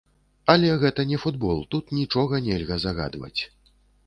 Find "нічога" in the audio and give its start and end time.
1.99-2.41